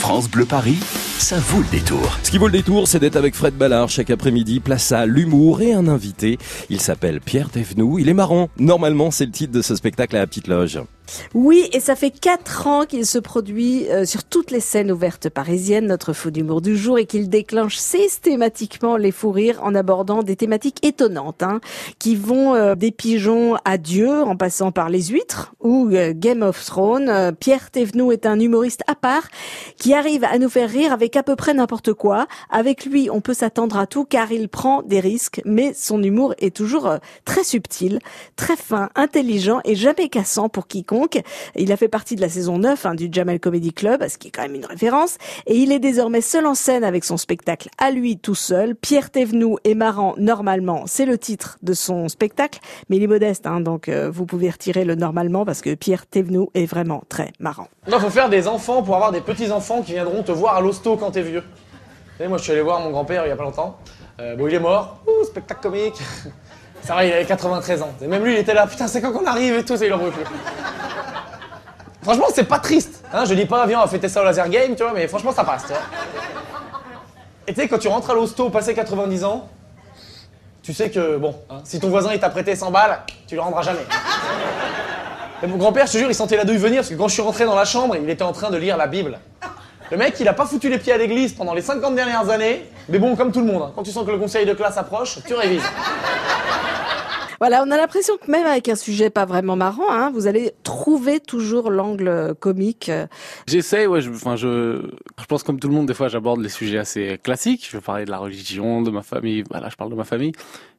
France 0.00 0.30
Bleu 0.30 0.46
Paris, 0.46 0.78
ça 1.18 1.38
vaut 1.38 1.60
le 1.60 1.68
détour. 1.70 2.18
Ce 2.22 2.30
qui 2.30 2.38
vaut 2.38 2.46
le 2.46 2.52
détour, 2.52 2.88
c'est 2.88 2.98
d'être 2.98 3.16
avec 3.16 3.34
Fred 3.34 3.54
Ballard 3.54 3.90
chaque 3.90 4.08
après-midi, 4.08 4.58
place 4.58 4.92
à 4.92 5.04
l'humour 5.04 5.60
et 5.60 5.74
un 5.74 5.88
invité. 5.88 6.38
Il 6.70 6.80
s'appelle 6.80 7.20
Pierre 7.20 7.50
Thévenoud. 7.50 8.00
Il 8.00 8.08
est 8.08 8.14
marrant. 8.14 8.48
Normalement, 8.58 9.10
c'est 9.10 9.26
le 9.26 9.30
titre 9.30 9.52
de 9.52 9.60
ce 9.60 9.76
spectacle 9.76 10.16
à 10.16 10.20
la 10.20 10.26
petite 10.26 10.48
loge. 10.48 10.80
Oui, 11.34 11.68
et 11.72 11.80
ça 11.80 11.96
fait 11.96 12.10
quatre 12.10 12.66
ans 12.66 12.84
qu'il 12.84 13.06
se 13.06 13.18
produit 13.18 13.88
euh, 13.88 14.04
sur 14.04 14.24
toutes 14.24 14.50
les 14.50 14.60
scènes 14.60 14.90
ouvertes 14.92 15.28
parisiennes, 15.28 15.86
notre 15.86 16.12
faux 16.12 16.30
d'humour 16.30 16.60
du 16.60 16.76
jour, 16.76 16.98
et 16.98 17.06
qu'il 17.06 17.28
déclenche 17.28 17.76
systématiquement 17.76 18.96
les 18.96 19.12
fous 19.12 19.30
rires 19.30 19.60
en 19.62 19.74
abordant 19.74 20.22
des 20.22 20.36
thématiques 20.36 20.84
étonnantes, 20.84 21.42
hein, 21.42 21.60
qui 21.98 22.16
vont 22.16 22.54
euh, 22.54 22.74
des 22.74 22.90
pigeons 22.90 23.56
à 23.64 23.78
Dieu, 23.78 24.22
en 24.22 24.36
passant 24.36 24.72
par 24.72 24.88
les 24.88 25.08
huîtres, 25.08 25.52
ou 25.60 25.88
euh, 25.92 26.12
Game 26.14 26.42
of 26.42 26.64
Thrones. 26.64 27.34
Pierre 27.38 27.70
Thévenoud 27.70 28.12
est 28.12 28.26
un 28.26 28.38
humoriste 28.38 28.82
à 28.86 28.94
part, 28.94 29.28
qui 29.76 29.94
arrive 29.94 30.24
à 30.24 30.38
nous 30.38 30.48
faire 30.48 30.68
rire 30.68 30.92
avec 30.92 31.16
à 31.16 31.22
peu 31.22 31.36
près 31.36 31.54
n'importe 31.54 31.92
quoi. 31.92 32.26
Avec 32.50 32.84
lui, 32.84 33.08
on 33.10 33.20
peut 33.20 33.34
s'attendre 33.34 33.78
à 33.78 33.86
tout, 33.86 34.04
car 34.04 34.32
il 34.32 34.48
prend 34.48 34.82
des 34.82 35.00
risques, 35.00 35.40
mais 35.44 35.72
son 35.74 36.02
humour 36.02 36.34
est 36.38 36.54
toujours 36.54 36.94
très 37.24 37.44
subtil, 37.44 37.98
très 38.36 38.56
fin, 38.56 38.90
intelligent 38.94 39.60
et 39.64 39.74
jamais 39.74 40.08
cassant 40.08 40.48
pour 40.48 40.66
quiconque. 40.66 40.99
Il 41.56 41.72
a 41.72 41.76
fait 41.76 41.88
partie 41.88 42.16
de 42.16 42.20
la 42.20 42.28
saison 42.28 42.58
9 42.58 42.86
hein, 42.86 42.94
du 42.94 43.08
Jamel 43.10 43.40
Comedy 43.40 43.72
Club, 43.72 44.06
ce 44.08 44.18
qui 44.18 44.28
est 44.28 44.30
quand 44.30 44.42
même 44.42 44.54
une 44.54 44.66
référence. 44.66 45.16
Et 45.46 45.56
il 45.56 45.72
est 45.72 45.78
désormais 45.78 46.20
seul 46.20 46.46
en 46.46 46.54
scène 46.54 46.84
avec 46.84 47.04
son 47.04 47.16
spectacle 47.16 47.68
à 47.78 47.90
lui 47.90 48.18
tout 48.18 48.34
seul. 48.34 48.74
Pierre 48.74 49.10
Thévenoud 49.10 49.58
est 49.64 49.74
marrant 49.74 50.14
normalement, 50.16 50.84
c'est 50.86 51.06
le 51.06 51.18
titre 51.18 51.58
de 51.62 51.72
son 51.72 52.08
spectacle, 52.08 52.60
mais 52.88 52.96
il 52.96 53.02
est 53.02 53.08
modeste, 53.08 53.46
hein, 53.46 53.60
donc 53.60 53.88
euh, 53.88 54.10
vous 54.10 54.26
pouvez 54.26 54.50
retirer 54.50 54.84
le 54.84 54.94
normalement 54.94 55.44
parce 55.44 55.60
que 55.60 55.74
Pierre 55.74 56.06
Thévenoud 56.06 56.48
est 56.54 56.66
vraiment 56.66 57.02
très 57.08 57.32
marrant. 57.38 57.68
Il 57.86 57.94
faut 57.94 58.10
faire 58.10 58.28
des 58.28 58.48
enfants 58.48 58.82
pour 58.82 58.94
avoir 58.94 59.12
des 59.12 59.20
petits-enfants 59.20 59.82
qui 59.82 59.92
viendront 59.92 60.22
te 60.22 60.32
voir 60.32 60.56
à 60.56 60.60
l'hosto 60.60 60.96
quand 60.96 61.10
t'es 61.12 61.22
vieux. 61.22 61.42
Moi 62.20 62.36
je 62.36 62.42
suis 62.42 62.52
allé 62.52 62.62
voir 62.62 62.80
mon 62.80 62.90
grand-père 62.90 63.24
il 63.24 63.28
y 63.28 63.32
a 63.32 63.36
pas 63.36 63.44
longtemps. 63.44 63.78
Euh, 64.20 64.36
bon, 64.36 64.46
il 64.48 64.54
est 64.54 64.60
mort. 64.60 65.02
Spectacle 65.24 65.60
comique. 65.62 65.98
Ça 66.82 66.94
va, 66.94 67.04
il 67.04 67.12
avait 67.12 67.24
93 67.24 67.82
ans. 67.82 67.90
Et 68.02 68.06
même 68.06 68.24
lui, 68.24 68.34
il 68.34 68.38
était 68.38 68.54
là, 68.54 68.66
putain, 68.66 68.86
c'est 68.86 69.00
quand 69.02 69.12
qu'on 69.12 69.26
arrive 69.26 69.54
et 69.54 69.64
tout, 69.64 69.76
ça, 69.76 69.84
il 69.84 69.92
en 69.92 69.98
veut. 69.98 70.12
Franchement, 72.02 72.26
c'est 72.34 72.44
pas 72.44 72.58
triste. 72.58 73.04
Hein, 73.12 73.24
je 73.26 73.34
dis 73.34 73.46
pas, 73.46 73.66
viens, 73.66 73.78
on 73.78 73.82
va 73.82 73.88
fêter 73.88 74.08
ça 74.08 74.22
au 74.22 74.24
laser 74.24 74.48
game, 74.48 74.74
tu 74.74 74.82
vois, 74.82 74.92
mais 74.92 75.06
franchement, 75.06 75.32
ça 75.32 75.44
passe, 75.44 75.62
tu 75.62 75.72
vois. 75.72 75.82
Et 77.46 77.52
tu 77.52 77.60
sais, 77.60 77.68
quand 77.68 77.78
tu 77.78 77.88
rentres 77.88 78.10
à 78.10 78.14
l'hosto 78.14 78.48
passé 78.48 78.74
90 78.74 79.24
ans, 79.24 79.48
tu 80.62 80.72
sais 80.72 80.90
que, 80.90 81.16
bon, 81.16 81.34
hein, 81.50 81.60
si 81.64 81.80
ton 81.80 81.88
voisin 81.88 82.12
il 82.12 82.20
t'a 82.20 82.30
prêté 82.30 82.54
100 82.54 82.70
balles, 82.70 83.00
tu 83.26 83.34
le 83.34 83.40
rendras 83.40 83.62
jamais. 83.62 83.86
Et 85.42 85.46
mon 85.46 85.56
grand-père, 85.56 85.86
je 85.86 85.92
te 85.92 85.98
jure, 85.98 86.08
il 86.10 86.14
sentait 86.14 86.36
la 86.36 86.44
douille 86.44 86.58
venir 86.58 86.80
parce 86.80 86.90
que 86.90 86.94
quand 86.94 87.08
je 87.08 87.14
suis 87.14 87.22
rentré 87.22 87.44
dans 87.46 87.54
la 87.54 87.64
chambre, 87.64 87.96
il 87.96 88.08
était 88.08 88.22
en 88.22 88.32
train 88.32 88.50
de 88.50 88.56
lire 88.56 88.76
la 88.76 88.86
Bible. 88.86 89.18
Le 89.90 89.96
mec, 89.96 90.14
il 90.20 90.28
a 90.28 90.34
pas 90.34 90.46
foutu 90.46 90.68
les 90.68 90.78
pieds 90.78 90.92
à 90.92 90.98
l'église 90.98 91.32
pendant 91.32 91.54
les 91.54 91.62
50 91.62 91.94
dernières 91.94 92.28
années, 92.30 92.70
mais 92.88 92.98
bon, 92.98 93.16
comme 93.16 93.32
tout 93.32 93.40
le 93.40 93.46
monde, 93.46 93.62
hein, 93.62 93.72
quand 93.74 93.82
tu 93.82 93.90
sens 93.90 94.06
que 94.06 94.10
le 94.10 94.18
conseil 94.18 94.46
de 94.46 94.52
classe 94.52 94.76
approche, 94.76 95.18
tu 95.26 95.34
révises. 95.34 95.64
Voilà, 97.40 97.64
on 97.66 97.70
a 97.70 97.76
l'impression 97.78 98.18
que 98.18 98.30
même 98.30 98.46
avec 98.46 98.68
un 98.68 98.74
sujet 98.74 99.08
pas 99.08 99.24
vraiment 99.24 99.56
marrant, 99.56 99.90
hein, 99.90 100.10
vous 100.12 100.26
allez 100.26 100.52
trouver 100.62 101.20
toujours 101.20 101.70
l'angle 101.70 102.34
comique. 102.38 102.90
J'essaie, 103.46 103.86
ouais. 103.86 104.02
Je, 104.02 104.10
enfin, 104.10 104.36
je, 104.36 104.82
je 105.18 105.24
pense 105.24 105.42
comme 105.42 105.58
tout 105.58 105.68
le 105.68 105.74
monde, 105.74 105.86
des 105.86 105.94
fois, 105.94 106.08
j'aborde 106.08 106.42
les 106.42 106.50
sujets 106.50 106.78
assez 106.78 107.18
classiques. 107.22 107.66
Je 107.70 107.78
vais 107.78 107.82
parler 107.82 108.04
de 108.04 108.10
la 108.10 108.18
religion, 108.18 108.82
de 108.82 108.90
ma 108.90 109.02
famille. 109.02 109.42
Voilà, 109.50 109.70
je 109.70 109.76
parle 109.76 109.90
de 109.90 109.96
ma 109.96 110.04
famille. 110.04 110.32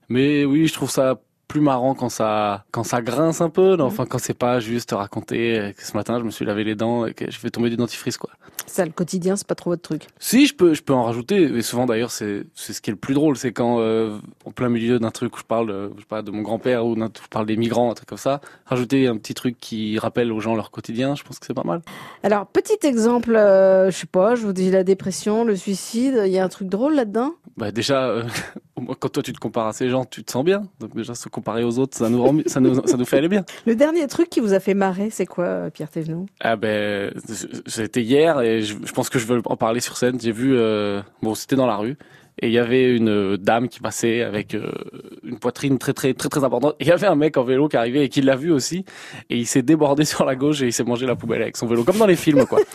Mais 0.08 0.46
oui, 0.46 0.68
je 0.68 0.74
trouve 0.74 0.92
ça 0.92 1.20
plus 1.52 1.60
marrant 1.60 1.96
quand 1.96 2.08
ça 2.08 2.64
quand 2.72 2.86
ça 2.86 3.02
grince 3.02 3.42
un 3.42 3.50
peu, 3.50 3.74
mhm. 3.74 3.82
enfin 3.82 4.06
quand 4.06 4.20
c'est 4.20 4.34
pas 4.34 4.62
juste 4.62 4.92
raconter 4.94 5.74
que 5.78 5.86
ce 5.86 5.98
matin 5.98 6.18
je 6.18 6.24
me 6.24 6.32
suis 6.32 6.46
lavé 6.46 6.64
les 6.64 6.76
dents 6.76 7.06
et 7.06 7.14
que 7.14 7.30
je 7.30 7.42
vais 7.42 7.50
tomber 7.50 7.70
du 7.70 7.76
dentifrice 7.76 8.18
quoi. 8.18 8.30
Ça 8.68 8.86
le 8.86 8.92
quotidien 8.92 9.36
c'est 9.36 9.46
pas 9.46 9.56
trop 9.56 9.72
votre 9.72 9.82
truc. 9.82 10.08
Si 10.18 10.46
je 10.46 10.56
peux 10.56 10.74
je 10.74 10.82
peux 10.82 10.94
en 10.94 11.04
rajouter 11.04 11.44
et 11.44 11.62
souvent 11.62 11.86
d'ailleurs 11.86 12.12
c'est 12.12 12.46
c'est 12.56 12.72
ce 12.72 12.80
qui 12.80 12.90
est 12.90 12.94
le 12.94 13.00
plus 13.00 13.14
drôle 13.16 13.36
c'est 13.36 13.52
quand 13.52 13.80
euh, 13.80 14.18
en 14.46 14.52
plein 14.52 14.70
milieu 14.70 14.98
d'un 14.98 15.12
truc 15.12 15.36
où 15.36 15.40
je 15.40 15.44
parle 15.44 15.92
je 15.98 16.00
sais 16.00 16.08
pas 16.08 16.22
de 16.22 16.32
mon 16.32 16.42
grand-père 16.42 16.86
ou 16.86 16.96
je 16.96 17.28
parle 17.30 17.46
des 17.46 17.58
migrants 17.58 17.92
un 17.92 17.96
truc 17.96 18.08
comme 18.08 18.18
ça, 18.18 18.40
rajouter 18.66 19.08
un 19.08 19.18
petit 19.18 19.34
truc 19.34 19.58
qui 19.60 20.00
rappelle 20.00 20.32
aux 20.32 20.40
gens 20.40 20.56
leur 20.56 20.72
quotidien, 20.72 21.16
je 21.16 21.24
pense 21.24 21.38
que 21.38 21.46
c'est 21.46 21.54
pas 21.54 21.66
mal. 21.66 21.82
Alors 22.24 22.48
petit 22.48 22.80
exemple 22.88 23.36
euh, 23.36 23.92
je 23.92 23.98
sais 23.98 24.08
pas, 24.08 24.36
je 24.36 24.46
vous 24.46 24.54
dis 24.54 24.72
la 24.72 24.86
dépression, 24.86 25.44
le 25.44 25.58
suicide, 25.58 26.24
il 26.26 26.32
y 26.32 26.40
a 26.40 26.46
un 26.46 26.50
truc 26.50 26.70
drôle 26.70 26.96
là-dedans? 26.96 27.34
Bah 27.58 27.72
déjà 27.72 28.06
euh, 28.06 28.24
quand 28.76 29.10
toi 29.10 29.24
tu 29.24 29.34
te 29.34 29.40
compares 29.40 29.68
à 29.68 29.74
ces 29.74 29.90
gens, 29.90 30.06
tu 30.06 30.24
te 30.24 30.32
sens 30.32 30.44
bien. 30.44 30.64
Donc 30.80 30.96
déjà 30.96 31.16
se 31.16 31.30
comparer 31.30 31.64
aux 31.64 31.80
autres, 31.80 31.98
ça 31.98 32.10
nous, 32.10 32.44
ça 32.46 32.60
nous, 32.60 32.86
ça 32.88 32.98
nous 32.98 33.06
fait 33.06 33.18
aller 33.18 33.28
bien. 33.28 33.44
Le 33.66 33.76
dernier 33.76 34.08
truc 34.08 34.30
qui 34.30 34.40
vous 34.40 34.54
a 34.54 34.60
fait 34.60 34.74
marrer, 34.74 35.10
c'est 35.10 35.26
quoi, 35.26 35.70
Pierre 35.72 35.90
Thévenoud 35.90 36.28
Ah 36.40 36.56
ben, 36.56 37.12
c'était 37.66 38.02
hier 38.02 38.42
et 38.42 38.62
je, 38.62 38.76
pense 38.94 39.10
que 39.10 39.20
je 39.20 39.26
veux 39.28 39.42
en 39.46 39.58
parler 39.58 39.80
sur 39.80 39.98
scène. 39.98 40.20
J'ai 40.20 40.32
vu, 40.32 40.58
euh, 40.58 41.02
bon, 41.22 41.36
c'était 41.36 41.56
dans 41.56 41.68
la 41.68 41.78
rue 41.78 41.98
et 42.40 42.48
il 42.48 42.54
y 42.54 42.60
avait 42.60 42.96
une 42.96 43.38
dame 43.38 43.68
qui 43.68 43.80
passait 43.80 44.22
avec 44.22 44.56
euh, 44.56 44.72
une 45.24 45.38
poitrine 45.38 45.78
très 45.78 45.94
très 45.94 46.14
très 46.14 46.30
très 46.30 46.44
importante. 46.44 46.76
Et 46.80 46.86
il 46.86 46.88
y 46.88 46.92
avait 46.92 47.08
un 47.08 47.16
mec 47.16 47.38
en 47.38 47.44
vélo 47.44 47.68
qui 47.68 47.78
arrivait 47.78 48.06
et 48.06 48.10
qui 48.10 48.22
l'a 48.22 48.36
vu 48.36 48.52
aussi 48.52 48.86
et 49.30 49.38
il 49.38 49.46
s'est 49.46 49.62
débordé 49.62 50.06
sur 50.12 50.26
la 50.26 50.36
gauche 50.36 50.62
et 50.62 50.68
il 50.68 50.74
s'est 50.74 50.84
mangé 50.84 51.06
la 51.06 51.16
poubelle 51.16 51.42
avec 51.42 51.58
son 51.58 51.68
vélo, 51.68 51.84
comme 51.84 51.98
dans 51.98 52.08
les 52.08 52.16
films 52.16 52.46
quoi. 52.46 52.60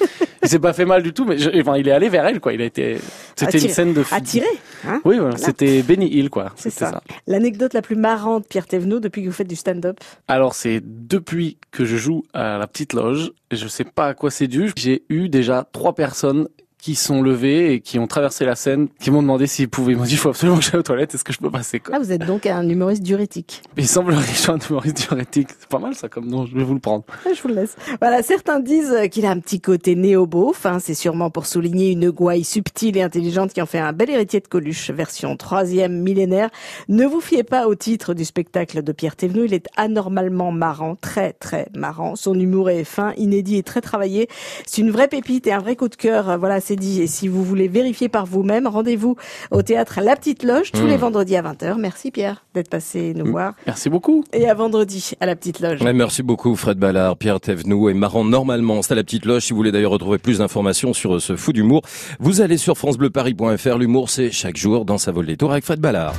il 0.47 0.49
s'est 0.49 0.59
pas 0.59 0.73
fait 0.73 0.85
mal 0.85 1.03
du 1.03 1.13
tout, 1.13 1.25
mais 1.25 1.37
enfin, 1.61 1.77
il 1.77 1.89
est 1.89 1.93
allé 1.93 2.09
vers 2.09 2.25
elle 2.27 2.41
quoi. 2.41 2.53
Il 2.53 2.63
a 2.63 2.65
été, 2.65 2.99
c'était 3.35 3.59
une 3.59 3.69
scène 3.69 3.93
de 3.93 4.05
attiré. 4.11 4.47
Hein 4.87 5.01
oui, 5.05 5.19
c'était 5.37 5.83
Benny 5.83 6.07
Hill 6.07 6.31
quoi. 6.31 6.53
C'est 6.57 6.71
ça. 6.71 7.03
L'anecdote 7.27 7.75
la 7.75 7.83
plus 7.83 7.97
marrante, 7.97 8.47
Pierre 8.49 8.67
Thévenot, 8.67 9.01
depuis 9.01 9.23
que 9.23 9.27
vous 9.27 9.35
faites 9.35 9.49
du 9.49 9.57
stand-up? 9.57 9.99
Alors 10.29 10.55
c'est 10.55 10.81
depuis 10.85 11.59
que 11.71 11.85
je 11.85 11.97
joue 11.97 12.23
à 12.33 12.59
la 12.59 12.67
petite 12.67 12.93
loge. 12.93 13.33
Je 13.51 13.69
sais 13.69 13.85
pas 13.85 14.09
à 14.09 14.15
quoi 14.15 14.31
c'est 14.31 14.49
dû. 14.49 14.73
J'ai 14.77 15.05
eu 15.09 15.29
déjà 15.29 15.69
trois 15.73 15.95
personnes 15.95 16.49
qui 16.79 16.95
sont 16.95 17.23
levés 17.23 17.73
et 17.73 17.81
qui 17.81 17.99
ont 17.99 18.07
traversé 18.07 18.45
la 18.45 18.55
scène, 18.55 18.89
qui 19.01 19.11
m'ont 19.11 19.23
demandé 19.23 19.47
s'ils 19.47 19.69
pouvaient. 19.69 19.93
Ils 19.93 19.99
m'ont 19.99 20.05
dit, 20.05 20.13
il 20.13 20.19
faut 20.19 20.29
absolument 20.29 20.59
que 20.59 20.65
j'aille 20.65 20.81
aux 20.81 20.83
toilettes, 20.83 21.15
est-ce 21.15 21.25
que 21.25 21.33
je 21.33 21.39
peux 21.39 21.51
passer 21.51 21.81
quoi 21.81 21.97
Ah, 21.97 21.99
vous 21.99 22.13
êtes 22.13 22.25
donc 22.25 22.47
un 22.47 22.69
humoriste 22.69 23.03
diurétique. 23.03 23.63
Il 23.77 23.89
semblerait 23.89 24.23
que 24.25 24.31
je 24.31 24.37
sois 24.37 24.55
un 24.55 24.59
humoriste 24.59 24.97
diurétique. 24.97 25.49
C'est 25.59 25.69
pas 25.69 25.79
mal 25.79 25.95
ça 25.95 26.09
comme 26.09 26.27
nom, 26.27 26.47
je 26.47 26.55
vais 26.55 26.65
vous 26.65 26.75
le 26.75 26.81
prendre. 26.81 27.05
Je 27.25 27.41
vous 27.43 27.49
le 27.49 27.55
laisse. 27.55 27.77
Voilà, 28.01 28.23
certains 28.23 28.61
disent 28.61 28.95
qu'il 29.11 29.27
a 29.27 29.31
un 29.31 29.41
petit 29.41 29.61
côté 29.61 29.95
néo-beauf. 29.95 30.67
Hein. 30.67 30.79
C'est 30.79 30.95
sûrement 30.95 31.31
pour 31.31 31.47
souligner 31.47 31.91
une 31.91 32.11
gouaille 32.11 32.45
subtile 32.45 32.97
et 32.97 33.03
intelligente 33.03 33.53
qui 33.53 33.63
en 33.63 33.67
fait 33.67 33.79
un 33.79 33.93
bel 33.93 34.11
héritier 34.11 34.41
de 34.41 34.47
Coluche, 34.47 34.91
version 34.91 35.37
troisième 35.37 36.03
millénaire. 36.03 36.51
Ne 36.89 37.05
vous 37.05 37.21
fiez 37.21 37.43
pas 37.43 37.67
au 37.67 37.75
titre 37.75 38.15
du 38.15 38.25
spectacle 38.25 38.83
de 38.83 38.93
Pierre 38.93 39.17
Thévenoud. 39.17 39.47
Il 39.47 39.55
est 39.55 39.69
anormalement 39.77 40.53
marrant, 40.53 40.97
très 40.97 41.33
très 41.33 41.69
marrant. 41.75 42.17
Son 42.17 42.39
humour 42.39 42.71
est 42.71 42.85
fin, 42.85 43.13
inédit 43.17 43.57
et 43.57 43.63
très 43.63 43.81
travaillé. 43.81 44.29
C'est 44.67 44.83
une 44.83 44.91
vraie 44.91 45.09
pépite 45.09 45.47
et 45.47 45.53
un 45.53 45.59
vrai 45.59 45.77
coup 45.77 45.89
de 45.89 45.97
cœur. 45.97 46.39
Voilà, 46.39 46.61
c'est 46.67 46.77
dit. 46.77 47.01
Et 47.01 47.07
si 47.07 47.29
vous 47.29 47.45
voulez 47.45 47.69
vérifier 47.69 48.09
par 48.09 48.27
vous-même, 48.27 48.67
rendez-vous 48.67 49.17
au 49.51 49.63
théâtre 49.63 50.01
La 50.03 50.17
Petite 50.17 50.43
Loge 50.43 50.73
tous 50.73 50.87
les 50.87 50.97
hmm. 50.97 51.01
vendredis 51.01 51.37
à 51.37 51.43
20h. 51.43 51.79
Merci 51.79 52.11
Pierre 52.11 52.45
d'être 52.55 52.69
passé 52.69 53.15
nous 53.15 53.31
voir. 53.31 53.55
Merci 53.67 53.89
beaucoup. 53.89 54.25
Et 54.33 54.49
à 54.49 54.55
vendredi 54.55 55.13
à 55.21 55.27
La 55.27 55.37
Petite 55.37 55.61
Loge. 55.61 55.83
merci 55.83 56.23
beaucoup 56.23 56.57
Fred 56.57 56.79
Ballard, 56.79 57.17
Pierre 57.17 57.41
Thévenoud 57.41 57.91
et 57.91 57.95
marrant 57.95 58.25
normalement. 58.25 58.83
C'est 58.83 58.93
à 58.93 58.97
La 58.97 59.05
Petite 59.05 59.27
Loge. 59.27 59.43
Si 59.43 59.53
vous 59.53 59.59
voulez 59.59 59.73
d'ailleurs 59.73 59.93
retrouver 59.93 60.19
plus 60.19 60.39
d'informations 60.39 60.93
sur 60.93 61.21
ce 61.21 61.37
fou 61.37 61.53
d'humour, 61.53 61.83
vous 62.19 62.41
allez 62.41 62.57
sur 62.57 62.77
francebleuparis.fr. 62.77 63.79
L'humour, 63.79 64.11
c'est 64.11 64.31
chaque 64.31 64.57
jour 64.57 64.85
dans 64.85 64.99
sa 64.99 65.13
vol 65.13 65.27
des 65.27 65.37
tours 65.37 65.53
avec 65.53 65.65
Fred 65.65 65.81
Ballard. 65.81 66.15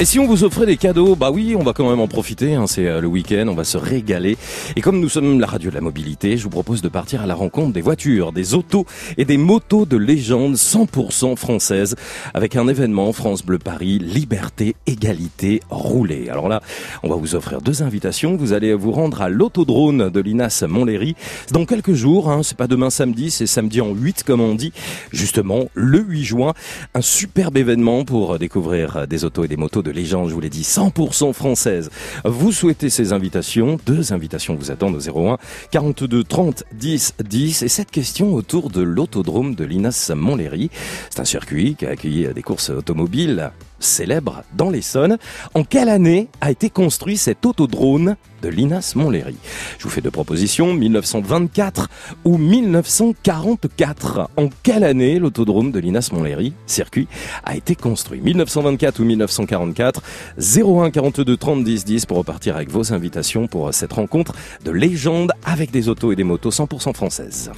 Et 0.00 0.04
si 0.04 0.20
on 0.20 0.28
vous 0.28 0.44
offrait 0.44 0.64
des 0.64 0.76
cadeaux, 0.76 1.16
bah 1.16 1.32
oui, 1.32 1.56
on 1.58 1.64
va 1.64 1.72
quand 1.72 1.90
même 1.90 1.98
en 1.98 2.06
profiter. 2.06 2.54
Hein, 2.54 2.68
c'est 2.68 2.86
euh, 2.86 3.00
le 3.00 3.08
week-end, 3.08 3.48
on 3.48 3.54
va 3.54 3.64
se 3.64 3.76
régaler. 3.76 4.38
Et 4.76 4.80
comme 4.80 5.00
nous 5.00 5.08
sommes 5.08 5.40
la 5.40 5.48
radio 5.48 5.70
de 5.70 5.74
la 5.74 5.80
mobilité, 5.80 6.36
je 6.36 6.44
vous 6.44 6.50
propose 6.50 6.82
de 6.82 6.88
partir 6.88 7.22
à 7.22 7.26
la 7.26 7.34
rencontre 7.34 7.72
des 7.72 7.80
voitures, 7.80 8.30
des 8.30 8.54
autos 8.54 8.86
et 9.16 9.24
des 9.24 9.38
motos 9.38 9.86
de 9.86 9.96
légende 9.96 10.54
100% 10.54 11.34
françaises, 11.34 11.96
avec 12.32 12.54
un 12.54 12.68
événement 12.68 13.12
France 13.12 13.44
Bleu 13.44 13.58
Paris, 13.58 13.98
liberté, 13.98 14.76
égalité, 14.86 15.62
rouler. 15.68 16.28
Alors 16.30 16.48
là, 16.48 16.62
on 17.02 17.08
va 17.08 17.16
vous 17.16 17.34
offrir 17.34 17.60
deux 17.60 17.82
invitations. 17.82 18.36
Vous 18.36 18.52
allez 18.52 18.74
vous 18.74 18.92
rendre 18.92 19.20
à 19.20 19.28
l'autodrone 19.28 20.10
de 20.10 20.20
l'INAS 20.20 20.62
Montlhéry 20.68 21.16
dans 21.50 21.64
quelques 21.64 21.94
jours. 21.94 22.30
Hein, 22.30 22.44
c'est 22.44 22.56
pas 22.56 22.68
demain 22.68 22.90
samedi, 22.90 23.32
c'est 23.32 23.48
samedi 23.48 23.80
en 23.80 23.92
8 23.92 24.22
comme 24.22 24.42
on 24.42 24.54
dit. 24.54 24.72
Justement, 25.10 25.64
le 25.74 25.98
8 25.98 26.22
juin, 26.22 26.54
un 26.94 27.02
superbe 27.02 27.56
événement 27.56 28.04
pour 28.04 28.38
découvrir 28.38 29.08
des 29.08 29.24
autos 29.24 29.42
et 29.42 29.48
des 29.48 29.56
motos 29.56 29.82
de 29.82 29.87
de 29.88 29.92
légende, 29.92 30.28
je 30.28 30.34
vous 30.34 30.40
l'ai 30.40 30.50
dit, 30.50 30.62
100% 30.62 31.32
française. 31.32 31.90
Vous 32.24 32.52
souhaitez 32.52 32.90
ces 32.90 33.14
invitations 33.14 33.78
Deux 33.86 34.12
invitations 34.12 34.54
vous 34.54 34.70
attendent 34.70 34.96
au 34.96 35.30
01 35.30 35.38
42 35.70 36.24
30 36.24 36.64
10 36.74 37.14
10 37.24 37.62
et 37.62 37.68
cette 37.68 37.90
question 37.90 38.34
autour 38.34 38.68
de 38.68 38.82
l'autodrome 38.82 39.54
de 39.54 39.64
l'Inas 39.64 40.12
Montlhéry. 40.14 40.70
C'est 41.08 41.20
un 41.20 41.24
circuit 41.24 41.74
qui 41.74 41.86
a 41.86 41.90
accueilli 41.90 42.28
des 42.34 42.42
courses 42.42 42.68
automobiles 42.68 43.50
célèbre 43.80 44.42
dans 44.56 44.70
l'Essonne. 44.70 45.18
En 45.54 45.64
quelle 45.64 45.88
année 45.88 46.28
a 46.40 46.50
été 46.50 46.70
construit 46.70 47.16
cet 47.16 47.46
autodrone 47.46 48.16
de 48.42 48.48
Linas 48.48 48.92
Montlhéry? 48.94 49.36
Je 49.78 49.84
vous 49.84 49.90
fais 49.90 50.00
deux 50.00 50.10
propositions, 50.10 50.72
1924 50.74 51.88
ou 52.24 52.38
1944. 52.38 54.30
En 54.36 54.48
quelle 54.62 54.84
année 54.84 55.18
l'autodrome 55.18 55.72
de 55.72 55.78
Linas 55.78 56.10
Montlhéry, 56.12 56.52
circuit, 56.66 57.08
a 57.44 57.56
été 57.56 57.74
construit? 57.74 58.20
1924 58.20 59.00
ou 59.00 59.04
1944 59.04 60.02
01 60.38 60.90
42 60.90 61.36
30 61.36 61.64
10 61.64 61.84
10 61.84 62.06
pour 62.06 62.18
repartir 62.18 62.56
avec 62.56 62.70
vos 62.70 62.92
invitations 62.92 63.46
pour 63.46 63.72
cette 63.74 63.92
rencontre 63.92 64.34
de 64.64 64.70
légende 64.70 65.32
avec 65.44 65.70
des 65.70 65.88
autos 65.88 66.12
et 66.12 66.16
des 66.16 66.24
motos 66.24 66.50
100% 66.50 66.94
françaises. 66.94 67.50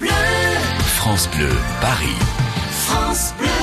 France 0.97 1.29
Bleu, 1.35 1.49
Paris. 1.81 2.17
France 2.71 3.35
Bleu. 3.39 3.60